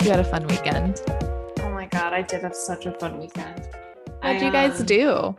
[0.00, 0.06] good.
[0.06, 1.02] You look like you had a fun weekend.
[1.60, 3.68] Oh my god, I did have such a fun weekend.
[4.20, 5.36] What did I, you guys um, do?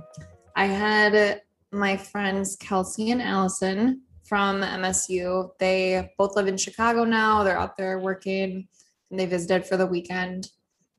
[0.55, 1.41] I had
[1.71, 5.51] my friends Kelsey and Allison from MSU.
[5.59, 7.43] They both live in Chicago now.
[7.43, 8.67] They're out there working
[9.09, 10.49] and they visited for the weekend.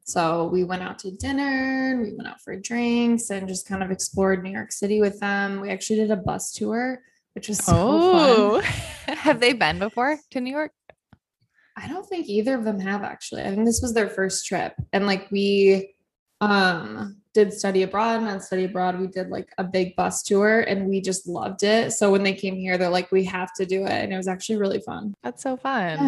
[0.04, 3.90] So we went out to dinner, we went out for drinks and just kind of
[3.90, 5.60] explored New York City with them.
[5.60, 7.00] We actually did a bus tour,
[7.34, 9.16] which was so Oh, fun.
[9.16, 10.72] have they been before to New York?
[11.76, 13.42] I don't think either of them have actually.
[13.42, 14.74] I think this was their first trip.
[14.92, 15.94] And like we
[16.40, 20.60] um did study abroad and on study abroad we did like a big bus tour
[20.60, 21.92] and we just loved it.
[21.92, 24.28] So when they came here they're like we have to do it and it was
[24.28, 25.14] actually really fun.
[25.22, 25.98] That's so fun.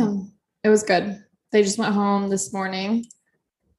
[0.63, 1.23] Yeah, it was good.
[1.53, 3.07] They just went home this morning.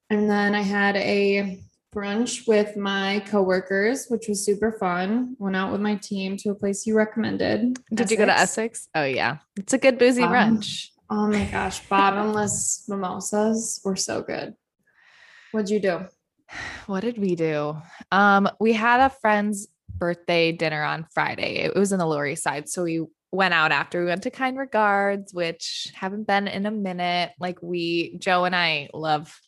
[0.09, 1.62] And then I had a
[1.93, 5.35] brunch with my coworkers, which was super fun.
[5.40, 7.79] Went out with my team to a place you recommended.
[7.93, 8.88] Did you go to Essex?
[8.95, 10.90] Oh yeah, it's a good boozy Um, brunch.
[11.09, 14.55] Oh my gosh, bottomless mimosas were so good.
[15.51, 16.07] What'd you do?
[16.87, 17.77] What did we do?
[18.11, 21.57] Um, we had a friend's birthday dinner on Friday.
[21.57, 24.31] It was in the Lower East Side, so we went out after we went to
[24.31, 27.31] Kind Regards, which haven't been in a minute.
[27.39, 29.39] Like we, Joe and I love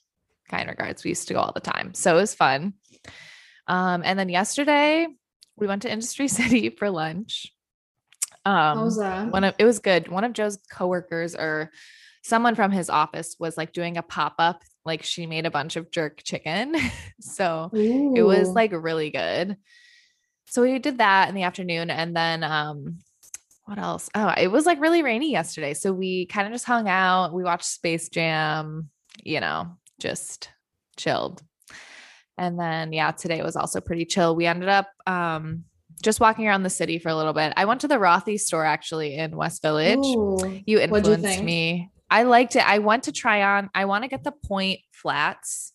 [0.49, 1.03] Kind Regards.
[1.03, 2.73] We used to go all the time, so it was fun.
[3.67, 5.07] Um, and then yesterday
[5.55, 7.51] we went to Industry City for lunch.
[8.47, 9.29] Um, How was that?
[9.29, 10.07] one of it was good.
[10.07, 11.69] One of Joe's coworkers or
[12.23, 15.91] someone from his office was like doing a pop-up, like she made a bunch of
[15.91, 16.75] jerk chicken.
[17.19, 19.57] so it was like really good.
[20.45, 22.99] So we did that in the afternoon and then um
[23.65, 24.09] what else?
[24.15, 25.73] Oh, it was like really rainy yesterday.
[25.73, 27.33] So we kind of just hung out.
[27.33, 28.89] We watched Space Jam,
[29.25, 30.49] you know, just
[30.95, 31.43] chilled.
[32.37, 34.37] And then yeah, today was also pretty chill.
[34.37, 35.65] We ended up um
[36.01, 37.53] just walking around the city for a little bit.
[37.57, 39.97] I went to the Rothy store actually in West Village.
[39.99, 40.37] Ooh.
[40.43, 41.43] You you influenced think?
[41.43, 41.89] me.
[42.09, 42.67] I liked it.
[42.67, 43.69] I went to try on.
[43.75, 45.73] I want to get the point flats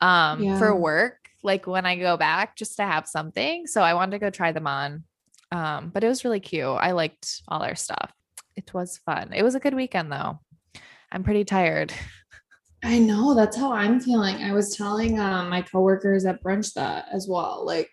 [0.00, 0.58] um Yeah.
[0.58, 3.66] for work like when I go back just to have something.
[3.66, 5.04] So I wanted to go try them on.
[5.50, 6.64] Um but it was really cute.
[6.66, 8.12] I liked all our stuff.
[8.56, 9.32] It was fun.
[9.32, 10.40] It was a good weekend though.
[11.10, 11.92] I'm pretty tired.
[12.84, 14.36] I know that's how I'm feeling.
[14.36, 17.64] I was telling um, my coworkers at brunch that as well.
[17.66, 17.90] Like,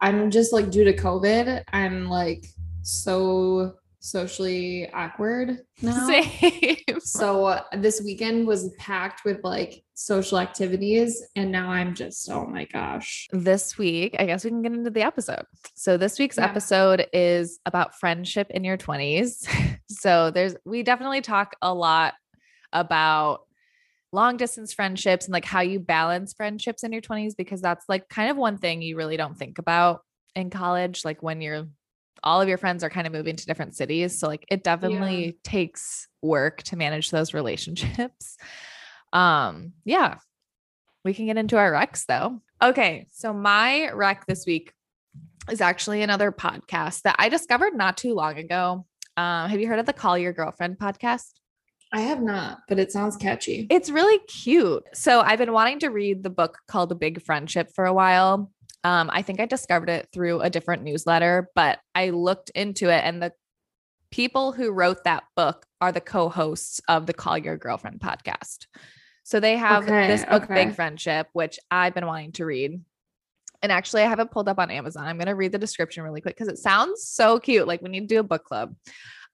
[0.00, 2.46] I'm just like due to COVID, I'm like
[2.82, 6.06] so socially awkward now.
[6.08, 6.76] Same.
[7.00, 12.46] So uh, this weekend was packed with like social activities, and now I'm just oh
[12.46, 13.28] my gosh.
[13.32, 15.44] this week, I guess we can get into the episode.
[15.74, 16.46] So this week's Yeah.
[16.46, 19.46] episode is about friendship in your 20s.
[19.90, 22.14] so there's we definitely talk a lot
[22.72, 23.40] about
[24.12, 28.08] long distance friendships and like how you balance friendships in your 20s because that's like
[28.08, 30.00] kind of one thing you really don't think about
[30.34, 31.66] in college like when you're
[32.22, 34.18] all of your friends are kind of moving to different cities.
[34.18, 38.36] So like it definitely takes work to manage those relationships.
[39.12, 40.18] Um yeah.
[41.04, 42.40] We can get into our recs though.
[42.62, 44.72] Okay so my rec this week
[45.50, 48.86] is actually another podcast that i discovered not too long ago.
[49.16, 51.32] Um have you heard of the call your girlfriend podcast
[51.92, 53.66] I have not, but it sounds catchy.
[53.70, 54.84] it's really cute.
[54.94, 58.50] So I've been wanting to read the book called The Big Friendship for a while.
[58.84, 63.02] Um, I think I discovered it through a different newsletter, but I looked into it
[63.04, 63.32] and the
[64.10, 68.66] people who wrote that book are the co-hosts of the Call Your Girlfriend podcast.
[69.22, 70.54] So they have Okay, this book, okay.
[70.66, 72.80] Big Friendship, which I've been wanting to read.
[73.62, 75.06] And actually, I have it pulled up on Amazon.
[75.06, 77.68] I'm going to read the description really quick because it sounds so cute.
[77.68, 78.74] Like we need to do a book club.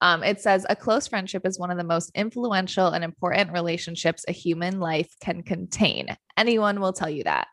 [0.01, 4.25] Um, it says a close friendship is one of the most influential and important relationships
[4.29, 6.17] a human life can contain.
[6.37, 7.49] Anyone will tell you that.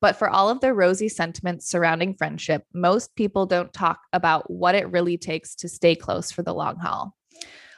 [0.00, 4.74] But for all of the rosy sentiments surrounding friendship, most people don't talk about what
[4.74, 7.14] it really takes to stay close for the long haul,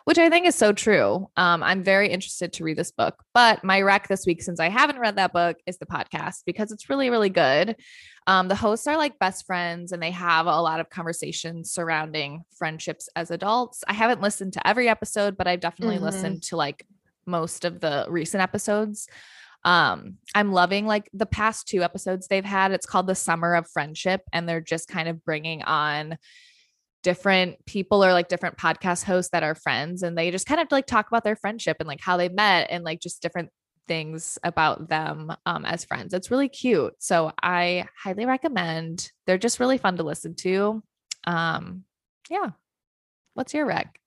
[0.06, 1.28] which I think is so true.
[1.37, 4.69] Um, I'm very interested to read this book, but my rec this week, since I
[4.69, 7.75] haven't read that book, is the podcast because it's really, really good.
[8.28, 12.45] Um, the hosts are like best friends and they have a lot of conversations surrounding
[12.57, 13.83] friendships as adults.
[13.89, 16.03] I haven't listened to every episode, but I've definitely Mhm.
[16.03, 16.86] listened to like
[17.27, 19.09] most of the recent episodes.
[19.65, 22.71] Um, I'm loving like the past two episodes they've had.
[22.71, 26.16] It's called The Summer of Friendship, and they're just kind of bringing on
[27.06, 30.66] different people or like different podcast hosts that are friends and they just kind of
[30.72, 33.48] like talk about their friendship and like how they met and like just different
[33.86, 36.12] things about them um, as friends.
[36.12, 36.94] It's really cute.
[36.98, 39.12] So I highly recommend.
[39.24, 40.82] They're just really fun to listen to.
[41.28, 41.84] Um,
[42.28, 42.50] yeah.
[43.34, 44.00] What's your rec?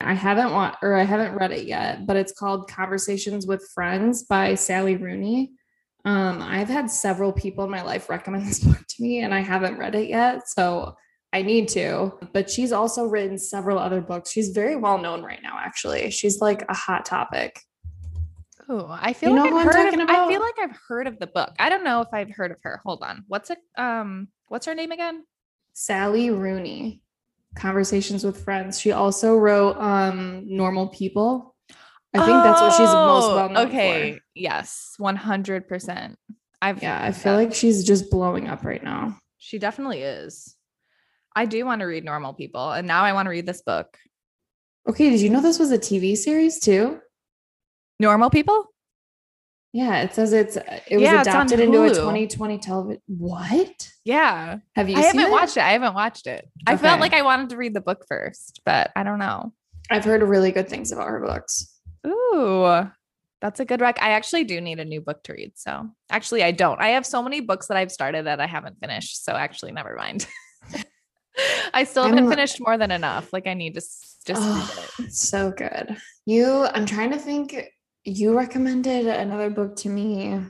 [0.00, 4.22] I haven't want or I haven't read it yet, but it's called Conversations with Friends
[4.22, 5.50] by Sally Rooney.
[6.06, 9.40] Um, I've had several people in my life recommend this book to me, and I
[9.40, 10.96] haven't read it yet, so
[11.32, 12.12] I need to.
[12.32, 14.30] But she's also written several other books.
[14.30, 16.10] She's very well known right now, actually.
[16.10, 17.60] She's like a hot topic.
[18.68, 21.06] Oh, I feel You like I've I'm heard talking of, I feel like I've heard
[21.06, 21.52] of the book.
[21.58, 22.80] I don't know if I've heard of her.
[22.84, 23.24] Hold on.
[23.26, 23.58] What's it?
[23.76, 25.24] Um, what's her name again?
[25.72, 27.00] Sally Rooney,
[27.56, 28.78] Conversations with Friends.
[28.78, 31.54] She also wrote um Normal People.
[32.12, 33.72] I think that's what she's most Oh, well known for.
[33.72, 34.12] Okay.
[34.14, 34.20] for.
[34.34, 36.18] Yes, one hundred percent.
[36.62, 39.16] I've Yeah, I feel like she's just blowing up right now.
[39.38, 40.56] she definitely is.
[41.34, 43.96] I do want to read Normal People, and now I want to read this book.
[44.88, 47.00] Okay, did you know this was a TV series too?
[47.98, 48.66] Normal People.
[49.72, 53.02] Yeah, it says it's uh, it was Yeah, adapted into a 2020 television.
[53.06, 53.88] What?
[54.04, 55.30] Yeah, Have you I seen haven't it?
[55.30, 55.62] watched it.
[55.62, 56.48] I haven't watched it.
[56.66, 59.52] I felt like I wanted to read the book first, but I don't know.
[59.88, 61.72] I've heard really good things about her books.
[62.04, 62.88] Ooh,
[63.40, 64.02] that's a good rec.
[64.02, 65.52] I actually do need a new book to read.
[65.54, 66.80] So actually, I don't.
[66.80, 69.24] I have so many books that I've started that I haven't finished.
[69.24, 70.26] So actually, never mind.
[71.74, 73.32] I still haven't I'm- finished more than enough.
[73.32, 75.96] Like I need to just Oh, so good.
[76.26, 77.56] You, I'm trying to think.
[78.04, 80.40] You recommended another book to me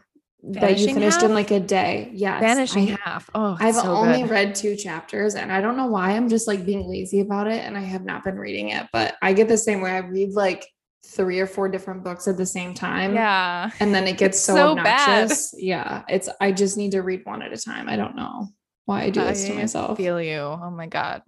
[0.42, 2.10] that you Vanishing finished in like a day.
[2.12, 3.28] Yes, Vanishing I, half.
[3.34, 4.30] Oh, I've so only good.
[4.30, 7.64] read two chapters and I don't know why I'm just like being lazy about it
[7.64, 9.90] and I have not been reading it, but I get the same way.
[9.90, 10.64] I read like
[11.04, 13.14] three or four different books at the same time.
[13.14, 13.70] Yeah.
[13.80, 15.30] And then it gets so, so bad.
[15.54, 16.02] Yeah.
[16.08, 17.88] It's I just need to read one at a time.
[17.88, 18.48] I don't know
[18.84, 19.96] why I do this to myself.
[19.96, 20.38] Feel you.
[20.38, 21.22] Oh my god.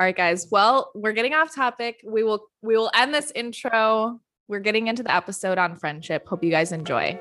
[0.00, 0.48] All right, guys.
[0.50, 2.00] Well, we're getting off topic.
[2.04, 4.20] We will we will end this intro.
[4.48, 6.26] We're getting into the episode on friendship.
[6.26, 7.18] Hope you guys enjoy.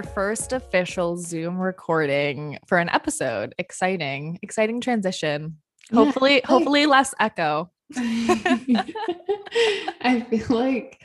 [0.00, 3.54] Our first official Zoom recording for an episode.
[3.58, 5.58] Exciting, exciting transition.
[5.90, 7.70] Yeah, Hopefully, like- hopefully less echo.
[7.96, 8.56] I
[10.30, 10.98] feel like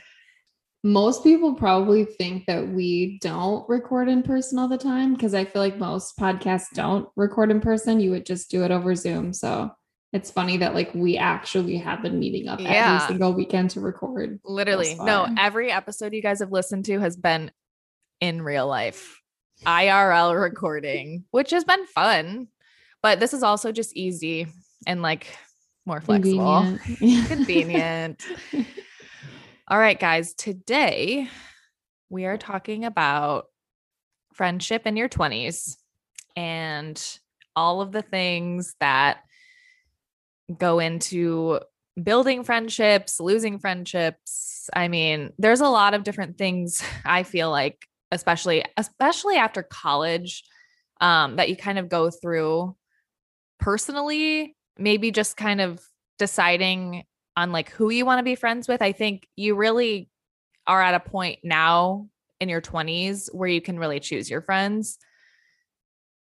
[0.82, 5.44] most people probably think that we don't record in person all the time because I
[5.44, 8.00] feel like most podcasts don't record in person.
[8.00, 9.34] You would just do it over Zoom.
[9.34, 9.70] So
[10.14, 12.94] it's funny that like we actually have been meeting up Yeah.
[12.94, 14.40] every single weekend to record.
[14.42, 17.50] Literally, no, every episode you guys have listened to has been
[18.20, 19.20] in real life,
[19.64, 22.48] IRL recording, which has been fun.
[23.02, 24.46] But this is also just easy
[24.86, 25.26] and like
[25.84, 27.28] more flexible, Convenient.
[27.28, 28.26] convenient.
[29.68, 31.28] All right, guys, today
[32.08, 33.46] we are talking about
[34.32, 35.76] friendship in your 20s
[36.36, 37.02] and
[37.54, 39.18] all of the things that
[40.58, 41.60] go into
[42.00, 44.68] building friendships, losing friendships.
[44.74, 47.86] I mean, there's a lot of different things I feel like
[48.16, 50.42] especially especially after college
[51.00, 52.74] um that you kind of go through
[53.58, 55.80] personally, maybe just kind of
[56.18, 57.04] deciding
[57.36, 58.82] on like who you want to be friends with.
[58.82, 60.08] I think you really
[60.66, 62.08] are at a point now
[62.40, 64.98] in your 20s where you can really choose your friends.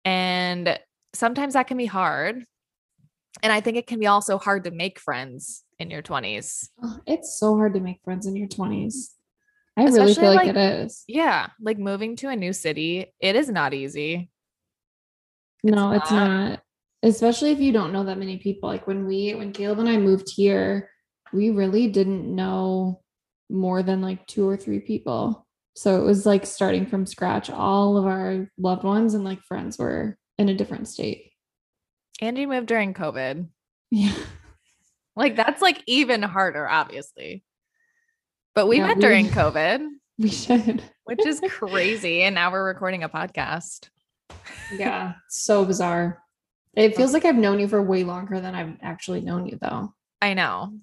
[0.04, 0.80] And
[1.14, 2.44] sometimes that can be hard.
[3.44, 6.70] And I think it can be also hard to make friends in your 20s.
[6.84, 9.15] Oh, it's so hard to make friends in your 20s.
[9.78, 11.04] I really Especially, feel like, like, it is.
[11.08, 14.30] Yeah, like moving to a new city, it is not easy.
[15.64, 16.28] No, it's not.
[16.28, 16.60] not.
[17.04, 18.70] Especially if you don't know that many people.
[18.70, 20.90] Like when we when Caleb and I moved here,
[21.34, 23.02] we really didn't know
[23.50, 25.46] more than like two or three people.
[25.76, 27.50] So it was like starting from scratch.
[27.50, 31.32] All of our loved ones and like friends were in a different state.
[32.22, 33.48] And you moved during COVID.
[33.92, 34.16] Yeah.
[35.18, 37.44] Like that's like even harder, obviously.
[38.56, 40.82] But we Yeah, met we- during COVID, We should.
[41.04, 42.24] which is crazy.
[42.24, 43.90] And now we're recording a podcast.
[44.74, 45.14] Yeah.
[45.30, 46.22] So bizarre.
[46.76, 49.94] It feels like I've known you for way longer than I've actually known you though.
[50.22, 50.74] I know.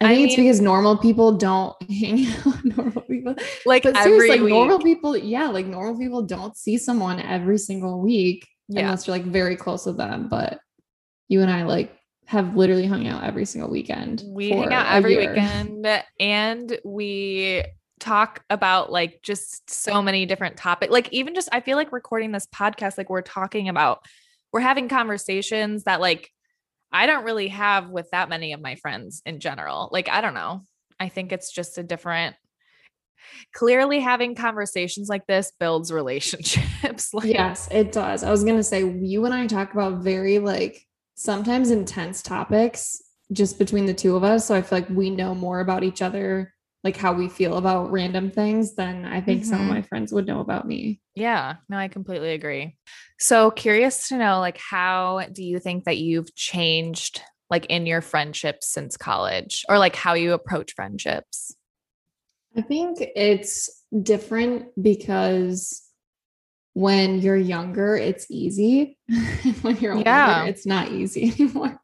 [0.00, 3.34] I I think it's because normal people don't hang out normal people.
[3.64, 4.50] Like But every like week.
[4.50, 8.82] normal people, yeah, like normal people don't see someone every single week Yeah.
[8.82, 10.28] unless you're like very close with them.
[10.28, 10.58] But
[11.28, 14.22] you and I like have literally hung out every single weekend.
[14.26, 15.30] we hang out every year.
[15.30, 15.86] weekend
[16.18, 17.62] and we
[18.00, 22.32] talk about like just so many different topics like even just i feel like recording
[22.32, 24.00] this podcast like we're talking about
[24.52, 26.28] we're having conversations that like
[26.90, 30.34] i don't really have with that many of my friends in general like i don't
[30.34, 30.64] know
[30.98, 32.34] i think it's just a different
[33.54, 38.24] clearly having conversations like this builds relationships like Yes, it does.
[38.24, 40.84] I was gonna say you and I talk about very like
[41.22, 43.00] sometimes intense topics
[43.32, 44.46] just between the two of us.
[44.46, 46.52] So I feel like we know more about each other
[46.84, 49.68] like how we feel about random things, than I think some of Mhm.
[49.68, 51.00] my friends would know about me.
[51.14, 52.76] Yeah, no, I completely agree.
[53.20, 58.00] So curious to know like how do you think that you've changed like in your
[58.00, 61.54] friendships since college or like how you approach friendships?
[62.56, 65.82] I think it's different because
[66.74, 68.98] when you're younger, it's easy.
[69.62, 70.44] when you're older, Yeah.
[70.44, 71.78] it's not easy anymore.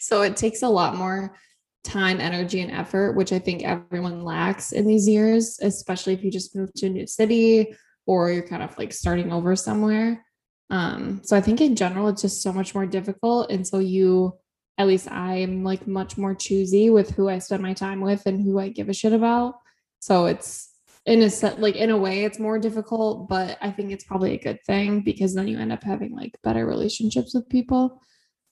[0.00, 1.36] So it takes a lot more
[1.84, 6.30] time, energy, and effort, which I think everyone lacks in these years, especially if you
[6.30, 7.74] just move to a new city
[8.06, 10.24] or you're kind of like starting over somewhere.
[10.70, 13.50] Um, so I think in general, it's just so much more difficult.
[13.50, 14.38] And so you,
[14.78, 18.42] at least I'm like much more choosy with who I spend my time with and
[18.42, 19.54] who I give a shit about.
[20.00, 20.71] So it's
[21.06, 24.34] in a set like in a way it's more difficult, but I think it's probably
[24.34, 28.00] a good thing because then you end up having like better relationships with people.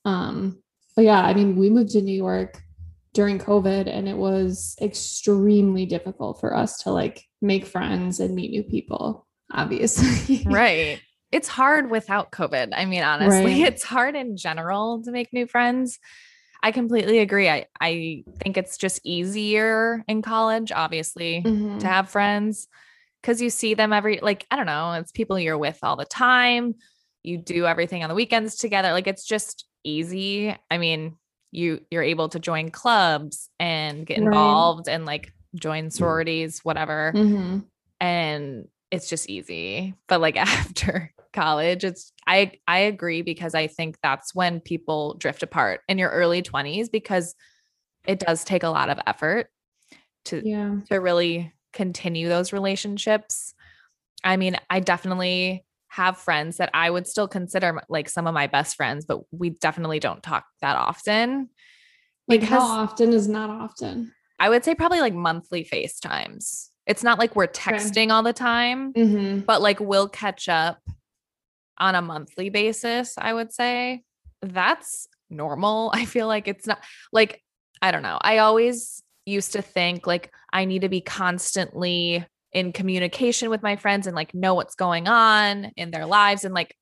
[0.05, 0.63] Um,
[0.97, 2.61] but yeah, I mean, we moved to New York
[3.13, 8.51] during COVID and it was extremely difficult for us to like make friends and meet
[8.51, 10.43] new people, obviously.
[10.47, 11.01] Right.
[11.33, 12.71] It's hard without COVID.
[12.73, 13.73] I mean, honestly, Right.
[13.73, 16.01] it's hard in general to make new friends.
[16.63, 17.49] I completely agree.
[17.49, 21.81] I, I think it's just easier in college, obviously, Mhm.
[21.81, 22.69] to have friends
[23.23, 26.05] because you see them every, like, I don't know, it's people you're with all the
[26.05, 26.75] time.
[27.23, 28.93] You do everything on the weekends together.
[28.93, 30.57] Like, it's just easy.
[30.71, 31.17] I mean,
[31.53, 34.27] you you're able to join clubs and get Right.
[34.27, 37.65] involved and like join sororities, whatever Mhm.
[38.01, 43.97] and it's just easy but like after college it's i i agree because i think
[44.03, 47.35] that's when people drift apart in your early 20s because
[48.07, 49.49] it does take a lot of effort
[50.27, 50.77] to Yeah.
[50.91, 53.55] to really continue those relationships
[54.25, 58.47] i mean i definitely have friends that i would still consider like some of my
[58.47, 61.49] best friends but we definitely don't talk that often
[62.29, 64.13] Like how often is not often?
[64.39, 68.93] i would say probably like monthly facetimes it's not like we're texting all the time
[68.95, 69.41] Mm-hmm.
[69.41, 70.79] but like we'll catch up
[71.81, 74.03] on a monthly basis, I would say.
[74.43, 75.91] That's normal.
[75.95, 76.83] I feel like it's not
[77.13, 77.43] like,
[77.83, 78.19] I don't know.
[78.21, 83.77] I always used to think like I need to be constantly in communication with my
[83.77, 86.45] friends and like know what's going on in their lives.
[86.45, 86.77] And like,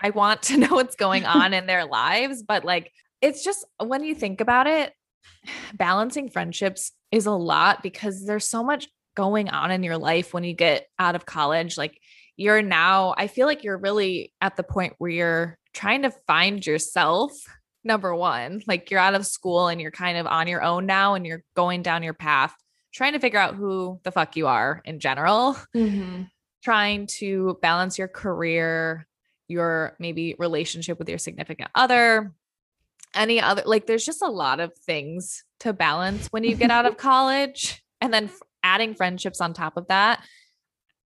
[0.00, 2.42] I want to know what's going on in their lives.
[2.42, 4.92] But like, it's just when you think about it,
[5.74, 10.44] balancing friendships is a lot because there's so much going on in your life when
[10.44, 11.78] you get out of college.
[11.78, 11.98] Like,
[12.36, 16.64] you're now, I feel like you're really at the point where you're trying to find
[16.66, 17.32] yourself.
[17.84, 21.14] Number one, like you're out of school and you're kind of on your own now
[21.14, 22.54] and you're going down your path,
[22.92, 26.22] trying to figure out who the fuck you are in general, Mm-hmm.
[26.62, 29.06] trying to balance your career,
[29.48, 32.32] your maybe relationship with your significant other,
[33.14, 36.86] any other, like there's just a lot of things to balance when you get out
[36.86, 37.82] of college.
[38.00, 40.24] And then f- adding friendships on top of that.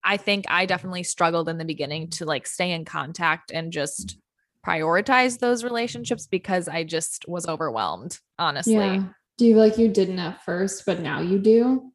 [0.07, 4.19] I think I definitely struggled in the beginning to like stay in contact and just
[4.65, 8.75] prioritize those relationships because I just was overwhelmed, honestly.
[8.75, 9.05] Yeah.
[9.37, 11.93] Do you feel like you didn't at first, but now you do?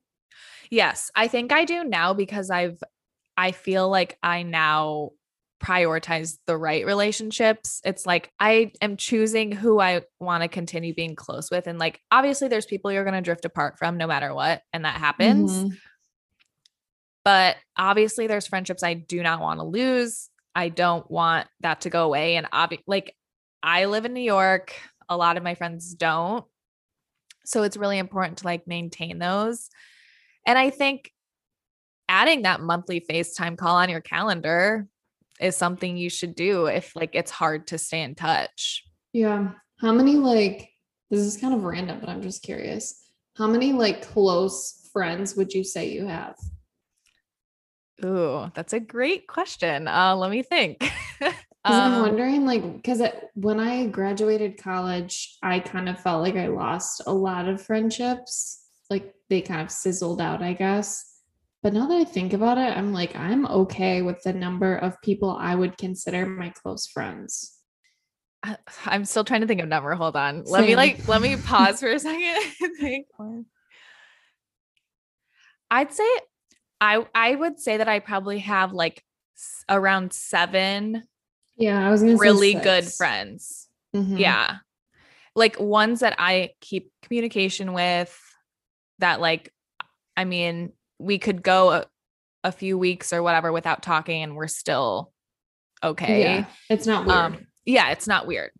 [0.69, 2.81] Yes, I think I do now because I've
[3.37, 5.11] I feel like I now
[5.63, 7.81] prioritize the right relationships.
[7.85, 11.99] It's like I am choosing who I want to continue being close with and like
[12.11, 15.51] obviously there's people you're going to drift apart from no matter what and that happens.
[15.51, 15.77] Mhm.
[17.23, 20.29] But obviously there's friendships I do not want to lose.
[20.55, 23.15] I don't want that to go away and obvi- like
[23.63, 24.73] I live in New York,
[25.07, 26.45] a lot of my friends don't.
[27.45, 29.69] So it's really important to like maintain those.
[30.45, 31.11] And I think
[32.09, 34.87] adding that monthly FaceTime call on your calendar
[35.39, 38.83] is something you should do if like it's hard to stay in touch.
[39.13, 39.51] Yeah.
[39.79, 40.69] How many like
[41.09, 43.03] this is kind of random, but I'm just curious.
[43.37, 46.35] How many like close friends would you say you have?
[48.05, 49.87] Ooh, that's a great question.
[49.87, 50.79] Uh, let me think.
[51.63, 53.03] Because I'm Um, wondering, like, because
[53.35, 58.65] when I graduated college, I kind of felt like I lost a lot of friendships.
[58.89, 61.05] Like they kind of sizzled out, I guess.
[61.61, 64.99] But now that I think about it, I'm like, I'm okay with the number of
[65.03, 67.59] people I would consider my close friends.
[68.41, 69.93] I- I'm still trying to think of number.
[69.93, 70.45] Hold on.
[70.45, 72.41] Let me like let me pause for a second.
[72.61, 73.05] and think.
[75.69, 76.09] I'd say
[76.81, 79.03] I I would say that I probably have like
[79.37, 81.03] s- around seven
[81.55, 83.67] Yeah, I was really good friends.
[83.95, 84.19] Mhm.
[84.19, 84.57] Yeah.
[85.35, 88.19] Like ones that I keep communication with
[88.99, 89.53] that like
[90.17, 91.85] I mean, we could go a,
[92.43, 95.13] a few weeks or whatever without talking and we're still
[95.83, 96.21] okay.
[96.21, 97.17] Yeah, it's not weird.
[97.17, 98.51] Um, yeah, it's not weird.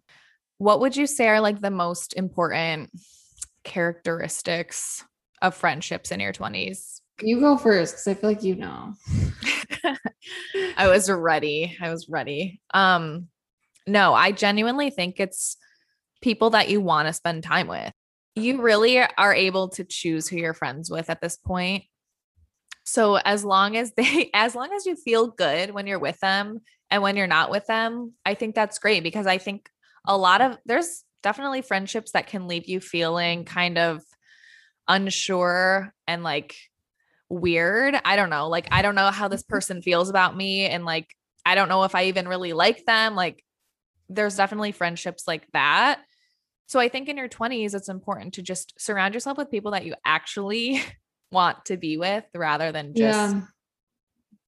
[0.60, 2.92] What would you say are like the most important
[3.64, 5.04] characteristics
[5.42, 7.01] of friendships in your 20s?
[7.22, 8.94] You go first because I feel like you know.
[10.78, 11.78] I was ready.
[11.82, 12.62] I was ready.
[12.74, 13.28] Um,
[13.88, 15.58] no, I genuinely think it's
[16.22, 17.92] people that you want to spend time with.
[18.36, 21.84] You really are able to choose who you're friends with at this point.
[22.84, 26.60] So as long as they as long as you feel good when you're with them
[26.90, 29.70] and when you're not with them, I think that's great because I think
[30.08, 34.02] a lot of there's definitely friendships that can leave you feeling kind of
[34.88, 36.56] unsure and like
[37.32, 37.96] weird.
[38.04, 38.50] I don't know.
[38.50, 40.66] Like, I don't know how this person feels about me.
[40.66, 43.16] And like, I don't know if I even really like them.
[43.16, 43.44] Like,
[44.10, 46.02] there's definitely friendships like that.
[46.68, 49.86] So I think in your 20s, it's important to just surround yourself with people that
[49.86, 50.82] you actually
[51.32, 53.42] want to be with rather than just yeah.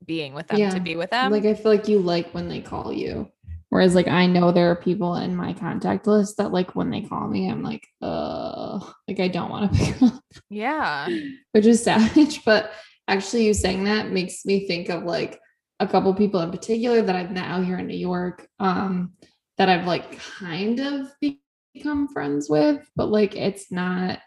[0.06, 0.70] being with them yeah.
[0.70, 1.32] to be with them.
[1.32, 3.32] Like, I feel like you like when they call you.
[3.74, 7.01] Whereas like I know there are people in my contact list that like when they
[7.01, 10.22] call me, I'm like, uh, like I don't want to pick up.
[10.48, 11.08] Yeah.
[11.53, 12.46] Which is savage.
[12.46, 12.72] But
[13.08, 15.39] actually you saying that makes me think of like
[15.80, 18.48] a couple people in particular that I've met out here in New York.
[18.60, 19.13] Um,
[19.58, 21.08] that I've like kind of
[21.74, 24.20] become friends with, but like it's not,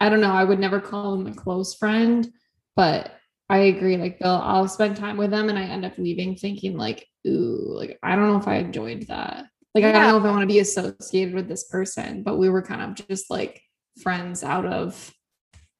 [0.00, 2.30] I don't know, I would never call them a close friend,
[2.76, 3.10] but
[3.48, 3.96] I agree.
[3.96, 7.74] Like they'll I'll spend time with them and I end up leaving thinking like, ooh,
[7.76, 9.46] like I don't know if I enjoyed that.
[9.74, 9.90] Like yeah.
[9.90, 12.62] I don't know if I want to be associated with this person, but we were
[12.62, 13.62] kind of just like
[14.02, 15.12] friends out of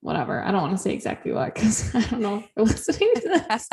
[0.00, 0.42] whatever.
[0.42, 3.68] I don't want to say exactly what because I don't know if listening to this.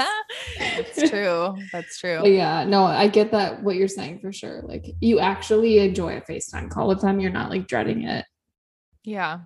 [0.57, 1.55] That's true.
[1.71, 2.19] That's true.
[2.21, 4.61] But yeah, no, I get that what you're saying for sure.
[4.63, 7.19] Like you actually enjoy a FaceTime call with them.
[7.19, 8.25] You're not like dreading it.
[9.03, 9.39] Yeah.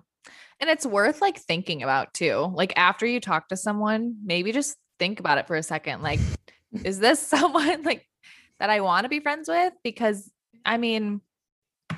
[0.60, 2.52] And it's worth like thinking about too.
[2.54, 6.02] Like after you talk to someone, maybe just think about it for a second.
[6.02, 6.20] Like,
[6.84, 8.06] is this someone like
[8.64, 9.74] that I want to be friends with?
[9.82, 10.30] Because
[10.64, 11.20] I mean,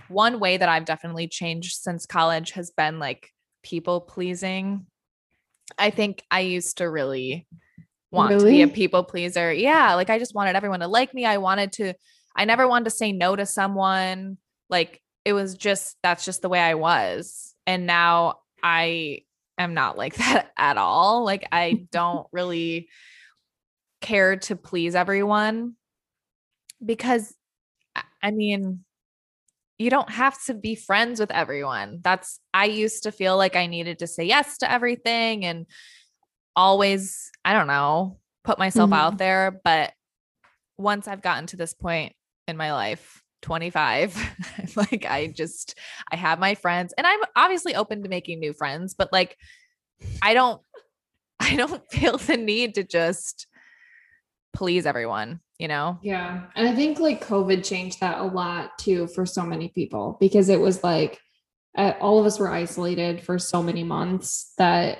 [0.08, 3.30] one way that I've definitely changed since college has been like
[3.62, 4.87] people pleasing.
[5.78, 7.46] I think I used to really
[8.11, 8.44] want really?
[8.44, 9.52] to be a people pleaser.
[9.52, 9.94] Yeah.
[9.94, 11.24] Like I just wanted everyone to like me.
[11.24, 11.94] I wanted to,
[12.35, 14.37] I never wanted to say no to someone.
[14.68, 17.55] Like it was just, that's just the way I was.
[17.64, 19.20] And now I
[19.57, 21.24] am not like that at all.
[21.24, 22.88] Like I don't really
[24.00, 25.76] care to please everyone
[26.85, 27.35] because
[28.23, 28.85] I mean,
[29.79, 32.01] you don't have to be friends with everyone.
[32.03, 35.67] That's I used to feel like I needed to say yes to everything and
[36.55, 39.01] always, I don't know, put myself mm-hmm.
[39.01, 39.93] out there, but
[40.79, 42.15] once I've gotten to this point
[42.49, 45.79] in my life, 25 like i just
[46.11, 49.37] i have my friends and i'm obviously open to making new friends but like
[50.23, 50.61] i don't
[51.41, 53.47] i don't feel the need to just
[54.53, 59.07] please everyone you know yeah and i think like covid changed that a lot too
[59.09, 61.21] for so many people because it was like
[61.77, 64.99] uh, all of us were isolated for so many months that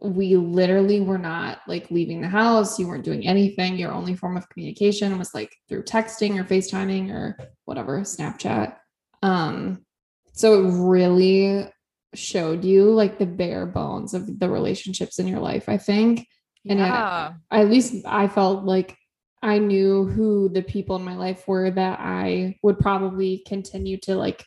[0.00, 2.78] we literally were not like leaving the house.
[2.78, 3.78] You weren't doing anything.
[3.78, 8.76] Your only form of communication was like through texting or FaceTiming or whatever, Snapchat.
[9.22, 9.84] Um,
[10.32, 11.66] so it really
[12.14, 16.26] showed you like the bare bones of the relationships in your life, I think.
[16.68, 17.32] And yeah.
[17.50, 18.96] I, at least I felt like
[19.44, 24.16] I knew who the people in my life were that I would probably continue to
[24.16, 24.42] like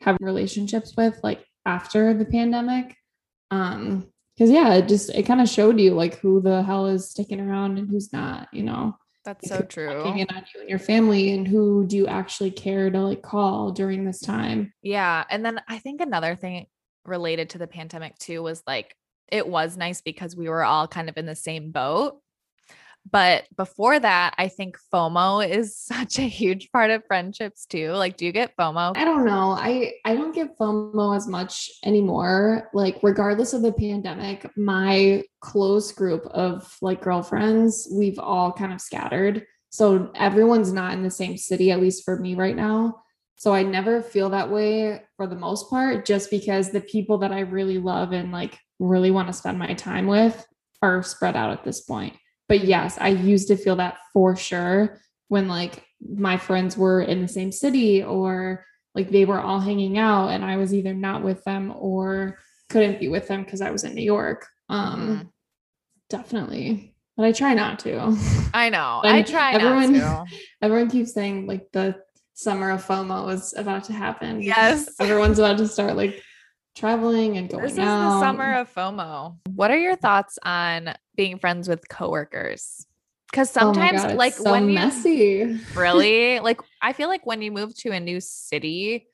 [0.00, 2.96] have relationships with like after the pandemic.
[3.52, 7.08] Um, because yeah it just it kind of showed you like who the hell is
[7.08, 8.96] sticking around and who's not you know?
[9.24, 10.02] That's so true.
[10.04, 13.70] in on you and your family and who do you actually care to like call
[13.70, 14.72] during this time.
[14.82, 16.66] Yeah and then i think another thing
[17.04, 18.94] related to the pandemic too was like
[19.28, 22.20] it was nice because we were all kind of in the same boat
[23.10, 27.92] but before that, I think FOMO is such a huge part of friendships too.
[27.92, 28.96] Like, do you get FOMO?
[28.96, 29.56] I don't know.
[29.58, 32.68] I I don't get FOMO as much anymore.
[32.72, 38.80] Like, regardless of the pandemic, my close group of like girlfriends, we've all kind of
[38.80, 39.44] scattered.
[39.70, 43.02] So everyone's not in the same city, at least for me right now.
[43.38, 47.32] So I never feel that way for the most part, just because the people that
[47.32, 50.46] I really love and like really want to spend my time with
[50.80, 52.14] are spread out at this point
[52.48, 57.22] but yes, I used to feel that for sure when like my friends were in
[57.22, 61.22] the same city or like they were all hanging out and I was either not
[61.22, 64.46] with them or couldn't be with them because I was in New York.
[64.68, 65.22] Um mm-hmm.
[66.08, 66.94] definitely.
[67.16, 68.16] But I try not to.
[68.52, 69.00] I know.
[69.04, 70.26] I try everyone,
[70.62, 71.96] Everyone keeps saying like the
[72.34, 74.42] summer of FOMO is about to happen.
[74.42, 74.88] Yes.
[75.00, 76.22] Everyone's about to start like
[76.76, 78.06] traveling and going this out.
[78.06, 79.36] is the summer of FOMO.
[79.54, 82.86] What are your thoughts on being friends with coworkers?
[83.30, 85.10] Because oh sometimes, oh God, like so when messy.
[85.10, 89.08] you really like, I feel like when you move to a new city,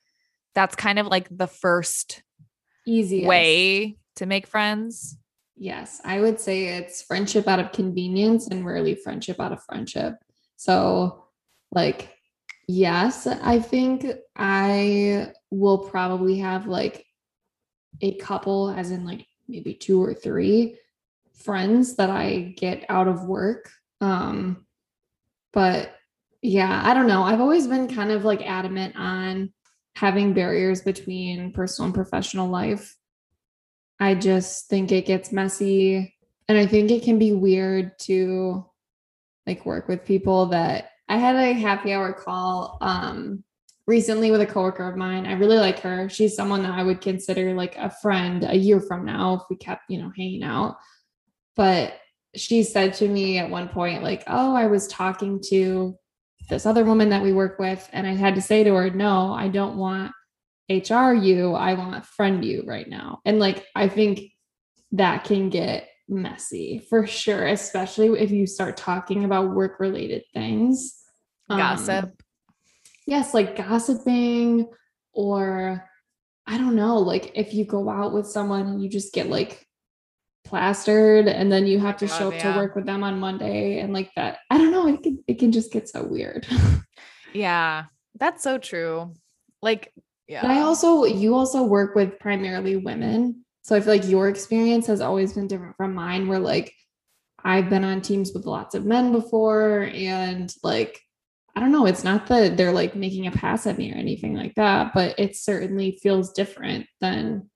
[0.54, 2.22] that's kind of like the first
[2.86, 5.16] easy way to make friends.
[5.56, 10.14] Yes, I would say it's friendship out of convenience and rarely friendship out of friendship.
[10.56, 11.26] So,
[11.70, 12.12] like,
[12.68, 17.06] yes, I think I will probably have like
[18.00, 20.78] a couple, as in like maybe two or three
[21.34, 23.70] friends that I get out of work.
[24.00, 24.66] Um,
[25.52, 25.94] but
[26.40, 27.22] yeah, I don't know.
[27.22, 29.52] I've always been kind of like adamant on
[29.94, 32.96] having barriers between personal and professional life.
[34.00, 36.16] I just think it gets messy.
[36.48, 38.66] And I think it can be weird to
[39.46, 43.44] like work with people that I had a happy hour call um
[43.86, 45.26] recently with a coworker of mine.
[45.26, 46.08] I really like her.
[46.08, 49.56] She's someone that I would consider like a friend a year from now if we
[49.56, 50.76] kept, you know, hanging out.
[51.56, 51.94] But
[52.34, 55.96] she said to me at one point, like, oh, I was talking to
[56.48, 57.88] this other woman that we work with.
[57.92, 60.12] And I had to say to her, no, I don't want
[60.70, 61.54] HR you.
[61.54, 63.20] I want friend you right now.
[63.24, 64.20] And like, I think
[64.92, 71.00] that can get messy for sure, especially if you start talking about work related things.
[71.48, 72.04] Gossip.
[72.04, 72.12] Um,
[73.06, 74.68] yes, like gossiping
[75.12, 75.88] or
[76.46, 79.66] I don't know, like if you go out with someone and you just get like
[80.44, 82.52] plastered and then you oh have to God, show up yeah.
[82.52, 84.38] to work with them on Monday and like that.
[84.50, 86.46] I don't know, it can it can just get so weird.
[87.34, 87.84] Yeah,
[88.18, 89.14] that's so true.
[89.60, 89.92] Like,
[90.28, 90.42] yeah.
[90.42, 93.44] But I also you also work with primarily women.
[93.62, 96.72] So I feel like your experience has always been different from mine where like
[97.44, 101.00] I've been on teams with lots of men before and like
[101.54, 104.34] I don't know, it's not that they're like making a pass at me or anything
[104.34, 107.50] like that, but it certainly feels different than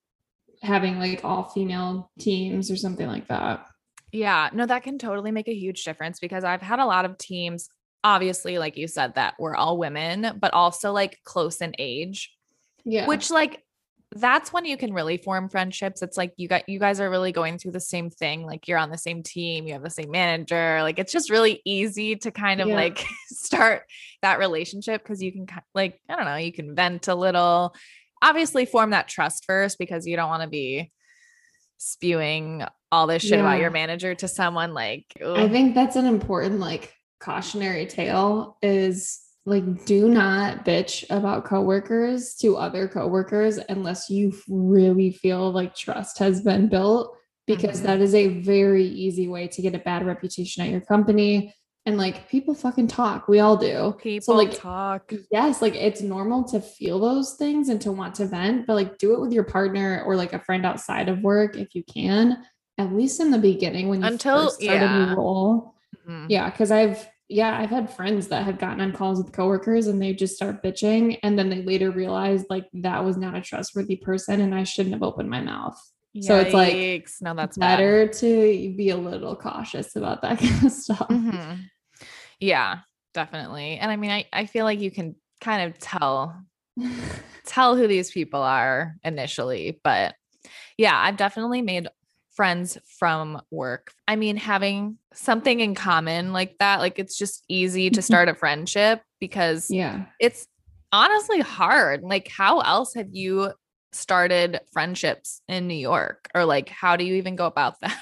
[0.62, 3.66] having like all female teams or something like that.
[4.12, 7.18] Yeah, no, that can totally make a huge difference because I've had a lot of
[7.18, 7.68] teams,
[8.04, 12.32] obviously, like you said, that were all women, but also like close in age,
[12.84, 13.06] Yeah.
[13.06, 13.62] which like
[14.14, 16.00] that's when you can really form friendships.
[16.00, 18.46] It's like you got you guys are really going through the same thing.
[18.46, 20.80] Like you're on the same team, you have the same manager.
[20.82, 22.76] Like it's just really easy to kind of Yeah.
[22.76, 23.82] like start
[24.22, 27.74] that relationship because you can like, I don't know, you can vent a little.
[28.22, 30.90] Obviously, form that trust first because you don't want to be
[31.78, 36.60] spewing all this shit about your manager to someone like I think that's an important
[36.60, 44.32] like cautionary tale is like do not bitch about coworkers to other coworkers unless you
[44.48, 47.84] really feel like trust has been built because Mhm.
[47.84, 51.54] that is a very easy way to get a bad reputation at your company
[51.86, 55.12] and like people fucking talk we all do people like, talk.
[55.30, 58.98] yes like it's normal to feel those things and to want to vent but like
[58.98, 62.36] do it with your partner or like a friend outside of work if you can
[62.78, 65.06] at least in the beginning when you Until- first start a yeah.
[65.10, 65.74] new role
[66.08, 66.26] Mhm.
[66.28, 70.00] yeah because i've yeah i've had friends that have gotten on calls with coworkers and
[70.00, 73.96] they just start bitching and then they later realize like that was not a trustworthy
[73.96, 75.76] person and i shouldn't have opened my mouth
[76.22, 76.76] So it's like,
[77.20, 77.76] no, that's bad.
[77.76, 81.64] better to be a little cautious about that kind of stuff Mhm.
[82.40, 82.80] Yeah,
[83.14, 83.78] definitely.
[83.78, 86.34] And I mean, I, I feel like you can kind of tell
[87.46, 90.14] tell who these people are initially, but
[90.78, 91.88] yeah, I've definitely made
[92.36, 93.92] friends from work.
[94.06, 98.04] I mean, having something in common like that, like it's just easy to mm-hmm.
[98.04, 100.46] start a friendship because yeah it's
[100.92, 102.02] honestly hard.
[102.02, 103.52] Like, how else have you
[103.92, 106.28] started friendships in New York?
[106.34, 107.98] Or like, how do you even go about that?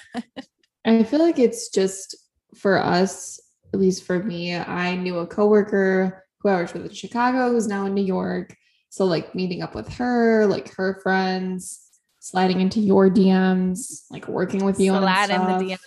[0.84, 2.14] I feel like it's just
[2.54, 3.40] for us,
[3.72, 7.66] at least for me, I knew a coworker who I worked with in Chicago who's
[7.66, 8.54] now in New York.
[8.90, 11.83] So like meeting up with her, like her friends,
[12.24, 15.80] sliding into your DMs, like working with you on Slide in the stuff.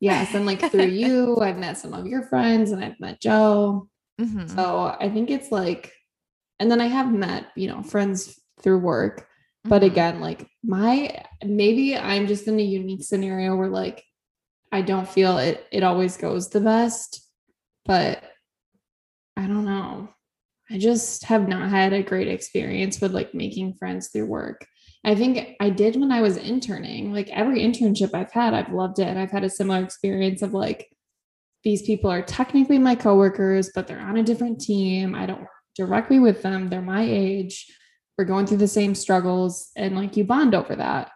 [0.00, 3.88] Yes, and like through you, I've met some of your friends and I've met Joe.
[4.20, 4.50] Mhm.
[4.50, 5.92] So I think it's like,
[6.58, 9.28] and then I have met, you know, friends through work.
[9.64, 9.86] But Mhm.
[9.86, 14.02] again, like my maybe I'm just in a unique scenario where like
[14.72, 17.24] I don't feel it it always goes the best,
[17.84, 18.20] but
[19.36, 20.08] I don't know.
[20.68, 24.66] I just have not had a great experience with like making friends through work.
[25.04, 27.12] I think I did when I was interning.
[27.12, 29.08] Like every internship I've had, I've loved it.
[29.08, 30.88] And I've had a similar experience of like
[31.64, 35.14] these people are technically my coworkers, but they're on a different team.
[35.14, 36.68] I don't work directly with them.
[36.68, 37.66] They're my age.
[38.18, 41.11] We're going through the same struggles and like you bond over that.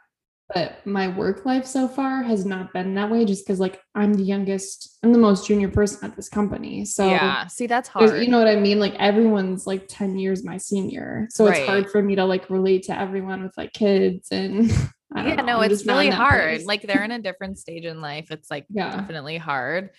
[0.54, 4.14] But my work life so far has not been that way just because like I'm
[4.14, 6.84] the youngest, I'm the most junior person at this company.
[6.84, 8.22] So yeah, see, that's hard.
[8.22, 8.78] you know what I mean?
[8.78, 11.26] Like everyone's like 10 years my senior.
[11.30, 14.70] So it's hard for me to like relate to everyone with like kids and
[15.14, 16.62] I don't yeah, know, no, I'm it's just not in really hard.
[16.62, 18.30] Like they're in a different stage in life.
[18.30, 18.90] It's like Yeah.
[18.90, 19.90] definitely hard.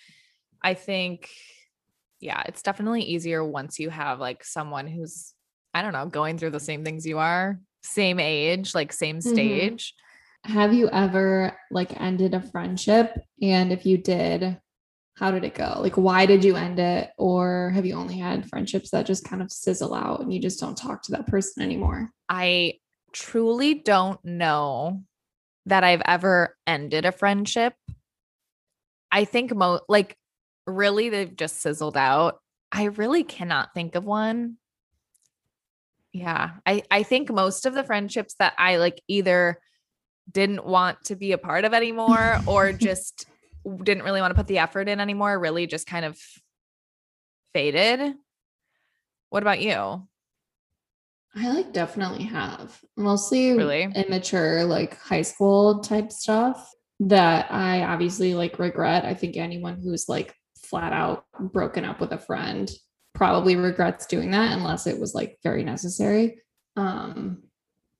[0.62, 1.28] I think,
[2.20, 5.34] yeah, it's definitely easier once you have like someone who's,
[5.74, 9.22] I don't know, going through the same things you are, same age, like same Mhm.
[9.22, 9.94] stage.
[10.48, 13.14] Have you ever like ended a friendship?
[13.42, 14.58] And if you did,
[15.14, 15.74] how did it go?
[15.78, 17.10] Like, why did you end it?
[17.18, 20.58] Or have you only had friendships that just kind of sizzle out and you just
[20.58, 22.10] don't talk to that person anymore?
[22.30, 22.74] I
[23.12, 25.02] truly don't know
[25.66, 27.74] that I've ever ended a friendship.
[29.12, 30.16] I think mo like
[30.66, 32.38] really they've just sizzled out.
[32.72, 34.56] I really cannot think of one.
[36.12, 36.52] Yeah.
[36.64, 39.60] I I think most of the friendships that I like either
[40.30, 43.26] didn't want to be a part of anymore or just
[43.82, 46.18] didn't really want to put the effort in anymore really just kind of
[47.52, 48.14] faded.
[49.30, 50.06] What about you?
[51.36, 53.82] I like definitely have mostly Really?
[53.84, 59.04] immature, like high school type stuff that I obviously like regret.
[59.04, 62.70] I think anyone who's like flat out broken up with a friend
[63.14, 66.40] probably regrets doing that unless it was like very necessary.
[66.76, 67.42] Um,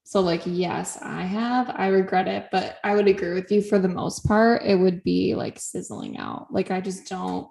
[0.08, 1.68] so like yes, I have.
[1.76, 4.62] I regret it, but I would agree with you for the most part.
[4.64, 6.46] It would be like sizzling out.
[6.50, 7.46] Like I just don't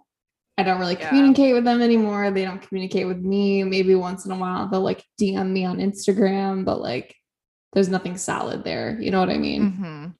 [0.57, 1.09] I don't really Yeah.
[1.09, 2.31] communicate with them anymore.
[2.31, 3.63] They don't communicate with me.
[3.63, 7.13] Maybe once in a while they'll like DM me on Instagram, but like
[7.73, 8.97] there's nothing solid there.
[8.99, 9.61] You know what I mean?
[9.61, 10.15] Mhm.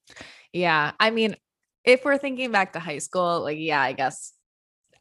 [0.54, 0.92] Yeah.
[1.00, 1.36] I mean,
[1.84, 4.32] if we're thinking back to high school, like, yeah, I guess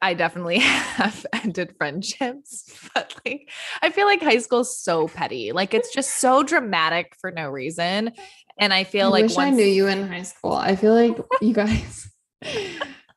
[0.02, 3.50] I definitely have ended friendships, but like,
[3.82, 5.52] I feel like high school is so petty.
[5.52, 8.12] Like, it's just so dramatic for no reason.
[8.58, 10.52] And I feel I like wish I knew you in high school.
[10.52, 12.08] I feel like you guys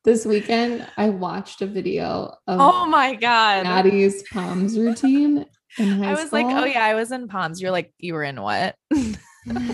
[0.03, 3.63] this weekend I watched a video oh of oh my God.
[3.63, 5.45] Maddie's poms routine
[5.77, 7.61] in high I was like, oh yeah, I was in Poms.
[7.61, 8.75] You're like, you were in what?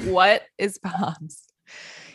[0.04, 1.44] what is Poms?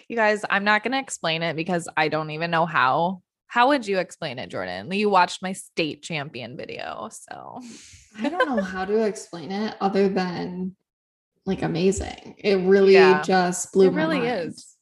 [0.08, 3.22] You guys, I'm not going to explain it because I don't even know how.
[3.50, 4.92] How would you explain it, Jordan?
[4.92, 7.08] You watched my state champion video.
[7.10, 7.60] So
[8.16, 10.76] I don't know how to explain it other than
[11.46, 12.36] like amazing.
[12.38, 13.22] It really Yeah.
[13.22, 14.50] just blew it my really mind.
[14.52, 14.76] is.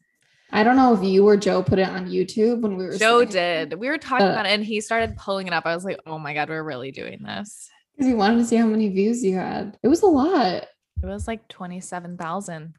[0.52, 3.24] I don't know if you or Joe put it on YouTube when we were Joe
[3.24, 3.72] did.
[3.72, 5.64] We were talking Uh, about it and he started pulling it up.
[5.64, 7.70] I was like, oh my God, we're really doing this.
[7.96, 9.78] because he wanted to see how many views you had.
[9.82, 10.64] It was a lot.
[11.02, 12.74] It was like 27,000.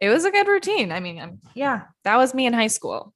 [0.00, 0.90] It was a good routine.
[0.90, 3.14] I mean, um, yeah, that was me in high school.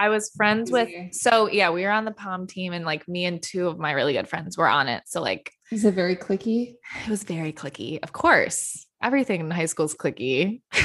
[0.00, 3.26] I was friends with, so yeah, we were on the Pom team and like me
[3.26, 5.02] and two of my really good friends were on it.
[5.06, 6.76] So like Is it very clicky?
[7.04, 7.98] it was very clicky.
[8.02, 10.62] Of course, everything in high school is clicky.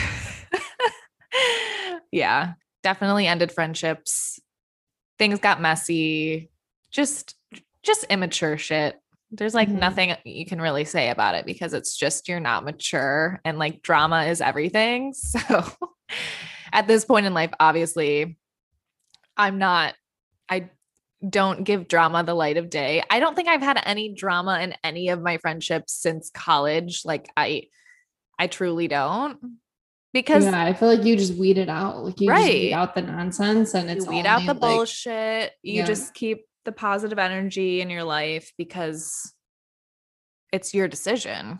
[2.12, 4.40] yeah, definitely ended friendships.
[5.18, 6.50] Things got messy.
[6.92, 7.36] Just,
[7.84, 8.98] just immature shit.
[9.32, 9.80] There's like Mhm.
[9.80, 13.82] nothing you can really say about it because it's just you're not mature and like
[13.82, 15.14] drama is everything.
[15.48, 15.64] So
[16.74, 18.38] at this point in life, obviously,
[19.38, 19.94] I'm not,
[20.50, 20.70] I
[21.28, 23.04] don't give drama the light of day.
[23.10, 27.02] I don't think I've had any drama in any of my friendships since college.
[27.06, 27.64] Like I
[28.38, 29.38] I truly don't.
[30.14, 32.04] Because yeah, I feel like you just weed it out.
[32.06, 35.52] Like you just weed out the nonsense and it's you weed out the like- bullshit.
[35.62, 35.86] You Yeah.
[35.86, 39.34] just keep the positive energy in your life because
[40.54, 41.60] it's your decision.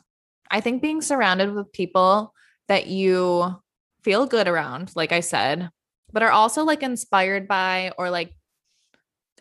[0.50, 2.34] I think being surrounded with people
[2.68, 3.56] that you
[4.04, 5.70] feel good around, like I said,
[6.16, 8.34] but are also like inspired by or like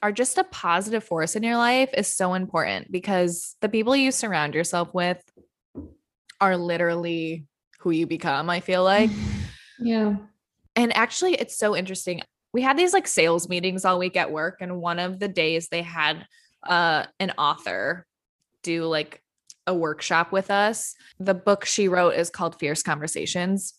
[0.03, 4.11] are just a positive force in your life is so important because the people you
[4.11, 5.23] surround yourself with
[6.41, 7.47] are literally
[7.79, 9.11] who you become, I feel like.
[9.79, 10.17] yeah.
[10.75, 12.23] And actually, it's so interesting.
[12.53, 15.69] We had these like sales meetings all week at work, and one of the days
[15.69, 16.27] they had
[16.65, 18.05] uh, an author
[18.65, 19.23] do like
[19.69, 20.97] a workshop with us.
[21.21, 23.75] The book she wrote is called Fierce Conversations.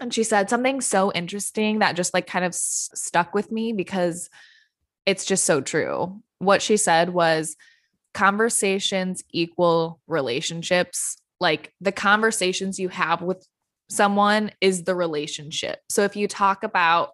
[0.00, 3.72] And she said something so interesting that just like kind of s- stuck with me
[3.72, 4.28] because
[5.06, 6.20] it's just so true.
[6.38, 7.56] What she said was
[8.12, 11.16] conversations equal relationships.
[11.40, 13.46] Like the conversations you have with
[13.88, 15.80] someone is the relationship.
[15.88, 17.10] So if you talk about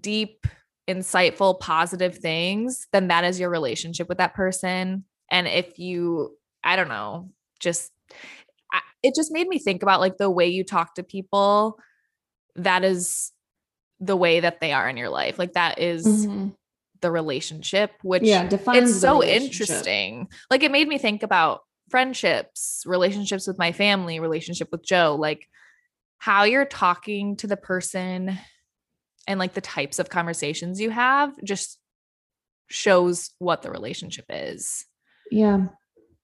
[0.00, 0.46] deep,
[0.88, 5.04] insightful, positive things, then that is your relationship with that person.
[5.30, 7.90] And if you, I don't know, just,
[9.02, 11.78] it just made me think about like the way you talk to people,
[12.56, 13.32] that is
[14.00, 15.38] the way that they are in your life.
[15.38, 16.54] Like that is Mhm.
[17.00, 20.28] the relationship, which Yeah, defines it's so interesting.
[20.50, 21.60] Like it made me think about
[21.90, 25.46] friendships, relationships with my family, relationship with Joe, like
[26.18, 28.38] how you're talking to the person
[29.26, 31.78] and like the types of conversations you have just
[32.68, 34.86] shows what the relationship is.
[35.30, 35.66] Yeah.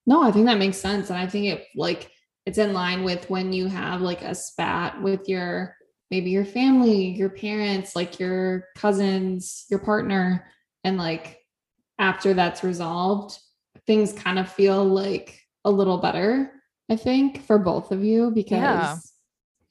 [0.06, 1.10] No, I think that makes sense.
[1.10, 2.10] And I think it like
[2.46, 5.76] it's in line with when you have like a spat with your
[6.11, 10.46] maybe your family, your parents, like your cousins, your partner,
[10.83, 11.38] and like
[11.98, 13.38] after that's resolved,
[13.87, 16.53] things kind of feel like a little better,
[16.90, 19.12] I think, for both of you because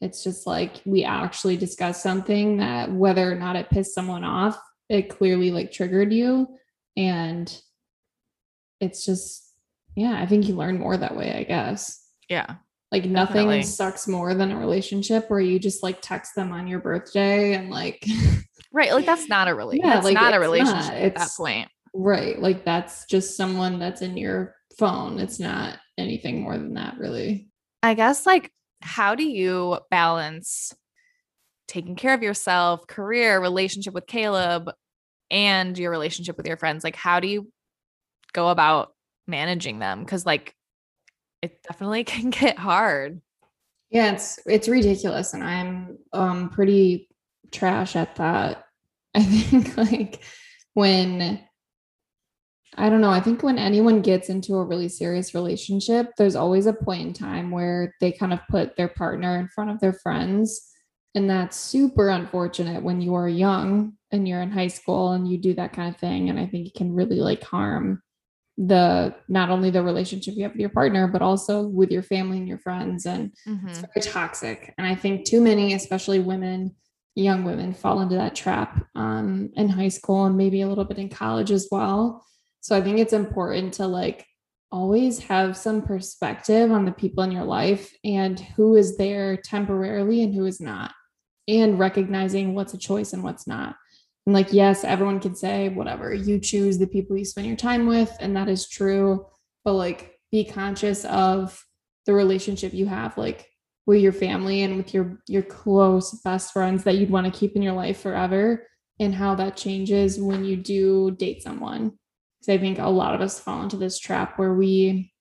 [0.01, 4.57] It's just like we actually discussed something that whether or not it pissed someone off,
[4.87, 6.47] it clearly like triggered you.
[6.95, 7.53] And
[8.79, 9.53] it's just,
[9.95, 12.01] yeah, I think you learn more that way, I guess.
[12.29, 12.55] Yeah.
[12.91, 13.63] Like nothing Definitely.
[13.63, 17.69] sucks more than a relationship where you just like text them on your birthday and
[17.69, 18.03] like
[18.71, 18.93] Right.
[18.93, 19.87] Like that's not a relationship.
[19.87, 20.41] Yeah, that's like, not a it's not.
[20.41, 21.69] relationship at that point.
[21.93, 25.19] right, like that's just someone that's in your phone.
[25.19, 27.49] It's not anything more than that, really.
[27.81, 30.73] I guess like how do you balance
[31.67, 34.69] taking care of yourself, career, relationship with Caleb,
[35.31, 36.83] and your relationship with your friends?
[36.83, 37.51] Like how do you
[38.33, 38.93] go about
[39.27, 40.05] managing them?
[40.05, 40.53] Cause like
[41.41, 43.21] it definitely can get hard.
[43.89, 47.09] Yeah, it's it's ridiculous, and I'm um pretty
[47.51, 48.65] trash at that.
[49.15, 50.21] I think like
[50.73, 51.43] when
[52.77, 56.67] I don't know, I think when anyone gets into a really serious relationship, there's always
[56.67, 59.93] a point in time where they kind of put their partner in front of their
[59.93, 60.67] friends.
[61.15, 65.39] And that's super unfortunate when you are young and you're in high school and you
[65.39, 66.29] do that kind of thing.
[66.29, 68.03] And I think it can really like harm
[68.59, 72.37] the not only the relationship you have with your partner, but also with your family
[72.37, 73.05] and your friends.
[73.05, 73.93] And it's Mhm.
[73.93, 74.73] very toxic.
[74.77, 76.75] And I think too many, especially women,
[77.15, 80.97] young women, fall into that trap um, in high school and maybe a little bit
[80.97, 82.25] in college as well.
[82.59, 84.25] So I think it's important to like
[84.71, 90.21] always have some perspective on the people in your life and who is there temporarily
[90.21, 90.91] and who is not,
[91.47, 93.77] and recognizing what's a choice and what's not.
[94.29, 97.87] And like, yes, everyone can say whatever you choose the people you spend your time
[97.87, 99.25] with, and that is true.
[99.65, 101.59] But like, be conscious of
[102.05, 103.47] the relationship you have, like
[103.87, 107.55] with your family and with your your close best friends that you'd want to keep
[107.55, 108.67] in your life forever,
[108.99, 111.93] and how that changes when you do date someone.
[112.39, 115.11] Because I think a lot of us fall into this trap where we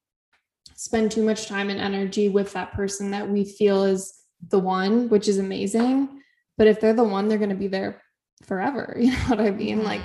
[0.74, 4.12] spend too much time and energy with that person that we feel is
[4.50, 6.20] the one, which is amazing.
[6.58, 8.02] But if they're the one, they're going to be there
[8.44, 8.96] forever.
[9.00, 9.84] You know what I mean?
[9.84, 10.02] Like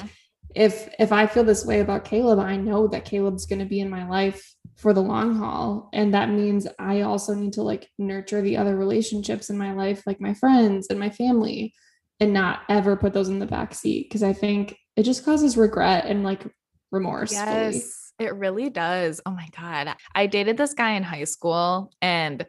[0.55, 3.79] if if I feel this way about Caleb, I know that Caleb's going to be
[3.79, 7.87] in my life for the long haul and that means I also need to like
[7.99, 11.73] nurture the other relationships in my life like my friends and my family
[12.19, 15.57] and not ever put those in the back seat because I think it just causes
[15.57, 16.45] regret and like
[16.91, 17.33] remorse.
[17.33, 19.21] Yes, it really does.
[19.25, 19.95] Oh my God.
[20.15, 22.45] I dated this guy in high school and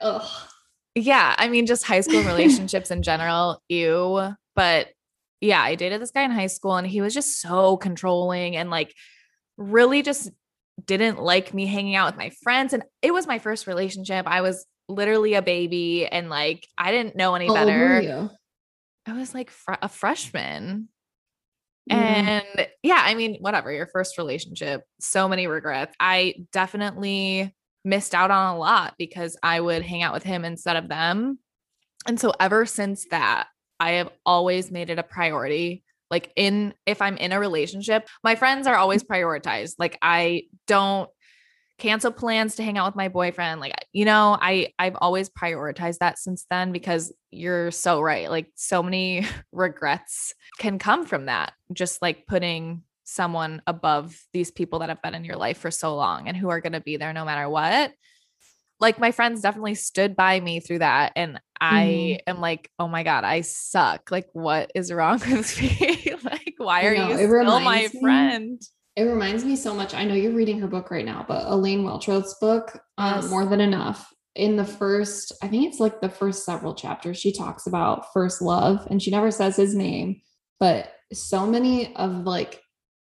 [0.00, 0.28] Ugh.
[0.94, 4.34] yeah, I mean, just high school relationships in general, ew.
[4.54, 4.88] But
[5.40, 8.70] yeah, I dated this guy in high school and he was just so controlling and
[8.70, 8.94] like
[9.56, 10.30] really just
[10.84, 12.72] didn't like me hanging out with my friends.
[12.72, 14.26] And it was my first relationship.
[14.26, 18.30] I was literally a baby and like I didn't know any How better.
[19.06, 20.88] I was like fr- a freshman.
[21.88, 25.94] And yeah, I mean, whatever, your first relationship, so many regrets.
[26.00, 30.76] I definitely missed out on a lot because I would hang out with him instead
[30.76, 31.38] of them.
[32.08, 33.46] And so ever since that,
[33.78, 35.82] I have always made it a priority.
[36.10, 39.12] Like in if I'm in a relationship, my friends are always mm-hmm.
[39.12, 39.74] prioritized.
[39.78, 41.10] Like I don't
[41.78, 43.60] cancel plans to hang out with my boyfriend.
[43.60, 48.30] Like you know, I I've always prioritized that since then because you're so right.
[48.30, 51.52] Like so many regrets can come from that.
[51.72, 55.94] Just like putting someone above these people that have been in your life for so
[55.94, 57.92] long and who are going to be there no matter what.
[58.80, 63.02] Like my friends definitely stood by me through that and I am like, "Oh my
[63.02, 64.10] god, I suck.
[64.10, 66.14] Like what is wrong with me?
[66.22, 68.62] like why are know, you it still my reminds me- friend?"
[68.96, 69.92] It reminds me so much.
[69.92, 73.30] I know you're reading her book right now, but Elaine Welteroth's book, um, Yes.
[73.30, 74.10] More Than Enough.
[74.34, 78.40] In the first, I think it's like the first several chapters, she talks about first
[78.40, 80.20] love and she never says his name,
[80.60, 82.60] but so many of like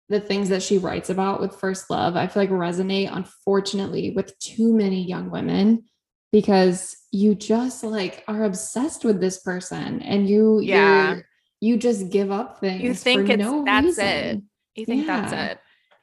[0.10, 4.38] the things that she writes about with first love, I feel like resonate, unfortunately, with
[4.40, 5.84] too many young women
[6.32, 11.20] because you just like are obsessed with this person and you, Yeah.
[11.62, 12.82] you're- just give up things.
[12.84, 14.06] You think for it's- no that's reason.
[14.06, 14.42] it.
[14.76, 15.60] You think that's it?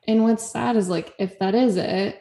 [0.09, 2.21] And what's sad is like, if that is it,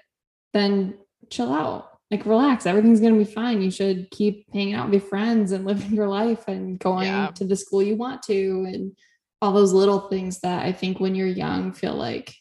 [0.54, 0.96] then
[1.30, 2.66] chill out, like relax.
[2.66, 3.62] Everything's gonna be fine.
[3.62, 7.28] You should keep hanging out with your friends and living your life and going Yeah.
[7.36, 8.96] to the school you want to, and
[9.46, 12.36] all those little things that I think when you're young feel like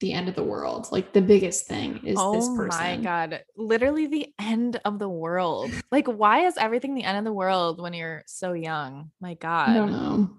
[0.00, 0.88] the end of the world.
[0.90, 2.56] Like the biggest thing is this person.
[2.56, 5.70] Oh my god, literally the end of the world.
[5.90, 9.10] Like why is everything the end of the world when you're so young?
[9.20, 9.70] My god.
[9.70, 10.30] I don't know.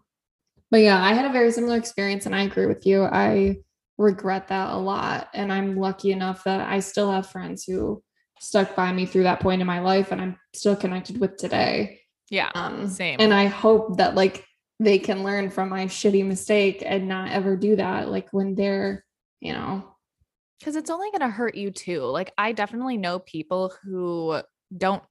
[0.69, 3.03] But yeah, I had a very similar experience and I agree with you.
[3.03, 3.57] I
[3.97, 5.29] regret that a lot.
[5.33, 8.03] And I'm lucky enough that I still have friends who
[8.39, 12.01] stuck by me through that point in my life and I'm still connected with today.
[12.29, 12.51] Yeah.
[12.53, 13.15] Um Same.
[13.19, 14.45] and I hope that like
[14.79, 19.03] they can learn from my shitty mistake and not ever do that like when they're,
[19.39, 19.93] you know,
[20.63, 22.01] Cuz it's only going to hurt you too.
[22.01, 24.41] Like I definitely know people who
[24.75, 25.03] don't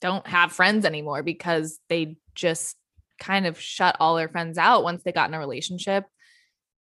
[0.00, 2.76] don't have friends anymore because they just
[3.18, 6.04] kind of shut all their friends out once they got in a relationship.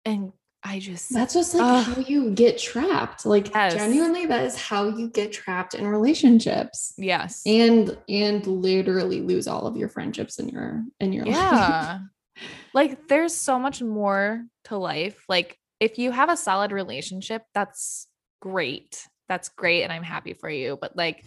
[0.05, 0.33] And
[0.67, 1.95] I just That's just like Ugh.
[1.95, 3.27] how you get trapped.
[3.27, 3.75] Like Yes.
[3.75, 6.95] genuinely, that is how you get trapped in relationships.
[6.97, 7.43] yes.
[7.45, 11.35] And and literally lose all of your friendships in your in your life.
[11.37, 11.99] Yeah.
[12.75, 15.23] like there's so much more to life.
[15.29, 18.09] Like if you have a solid relationship, that's
[18.41, 19.07] great.
[19.29, 21.25] That's great and I'm happy for you, but like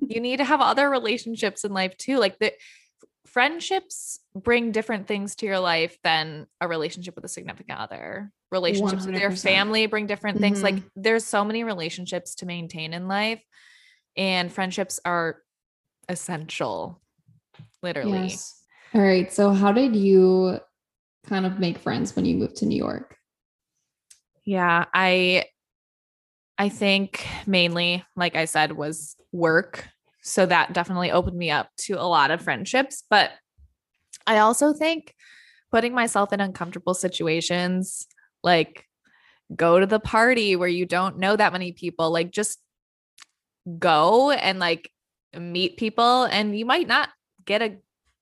[0.00, 2.18] you need to have other relationships in life too.
[2.18, 2.52] Like the
[3.26, 8.32] friendships bring different things to your life than a relationship with a significant other.
[8.52, 9.42] Relationships with your 100%.
[9.42, 10.62] family bring different things.
[10.62, 10.90] Like Mhm.
[10.94, 13.42] there's so many relationships to maintain in life
[14.16, 15.42] and friendships are
[16.08, 17.00] essential.
[17.82, 18.22] Literally.
[18.28, 18.62] Yes.
[18.94, 19.32] All right.
[19.32, 20.60] So how did you
[21.26, 23.16] kind of make friends when you moved to New York?
[24.44, 25.46] Yeah, I
[26.58, 29.84] I think mainly like I said was work.
[30.22, 33.32] So that definitely opened me up to a lot of friendships, but
[34.26, 35.14] I also think
[35.70, 38.06] putting myself in uncomfortable situations
[38.46, 38.86] like
[39.54, 42.58] go to the party where you don't know that many people, like just
[43.78, 44.90] go and like
[45.38, 47.10] meet people and you might not
[47.44, 47.76] get a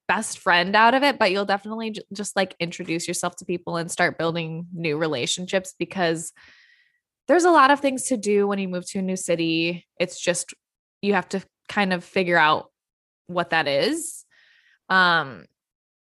[0.08, 3.76] best friend out of it, but you'll definitely j- just like introduce yourself to people
[3.76, 6.32] and start building new relationships because
[7.28, 9.86] there's a lot of things to do when you move to a new city.
[9.98, 10.54] It's just
[11.00, 12.70] you have to kind of figure out
[13.26, 14.24] what that is.
[14.88, 15.44] Um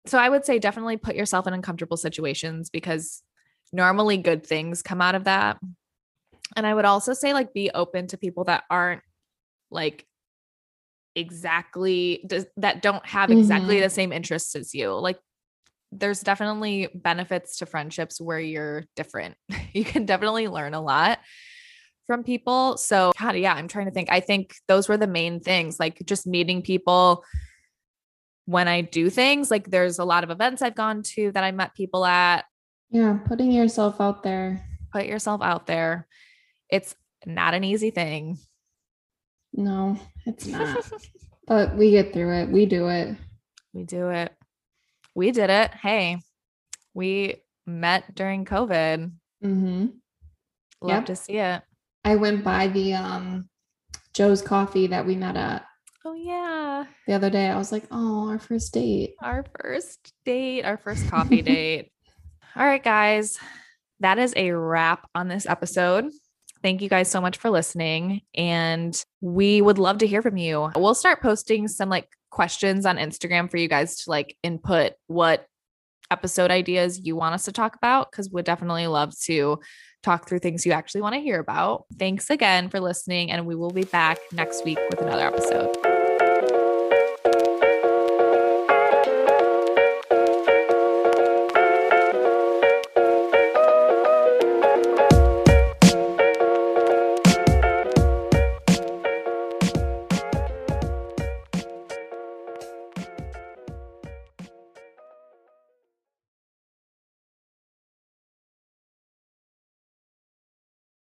[0.06, 3.22] so I would say definitely put yourself in uncomfortable situations because
[3.72, 5.58] normally good things come out of that.
[6.54, 9.02] And I would also say like be open to people that aren't
[9.70, 10.06] like
[11.14, 12.24] exactly
[12.56, 13.82] that don't have exactly Mhm.
[13.82, 14.92] the same interests as you.
[14.92, 15.18] Like
[15.92, 19.36] there's definitely benefits to friendships where you're different.
[19.72, 21.18] you can definitely learn a lot
[22.06, 22.76] from people.
[22.76, 24.10] So, God, yeah, I'm trying to think.
[24.12, 27.24] I think those were the main things, like just meeting people
[28.44, 29.50] when I do things.
[29.50, 32.44] Like there's a lot of events I've gone to that I met people at.
[32.90, 34.64] Yeah, putting yourself out there.
[34.92, 36.06] Put yourself out there.
[36.70, 38.38] It's not an easy thing.
[39.52, 40.84] No, it's not.
[41.46, 42.48] but we get through it.
[42.50, 43.16] We do it.
[43.72, 44.32] we do it.
[45.14, 45.70] We did it.
[45.72, 46.18] Hey,
[46.94, 49.10] we met during COVID.
[49.44, 49.86] Mm-hmm.
[50.82, 51.06] Love Yep.
[51.06, 51.62] to see it.
[52.04, 53.48] I went by the um
[54.14, 55.64] Joe's coffee that we met at
[56.04, 56.84] Oh, yeah.
[57.08, 57.48] the other day.
[57.48, 59.14] I was like, oh, our first date.
[59.20, 61.90] Our first date, our first coffee date.
[62.56, 63.38] All right, guys.
[64.00, 66.10] That is a wrap on this episode.
[66.62, 68.22] Thank you guys so much for listening.
[68.34, 70.70] And we would love to hear from you.
[70.74, 75.46] We'll start posting some like questions on Instagram for you guys to like input what
[76.10, 79.58] episode ideas you want us to talk about because we'd definitely love to
[80.02, 81.84] talk through things you actually want to hear about.
[81.98, 85.95] Thanks again for listening, and we will be back next week with another episode.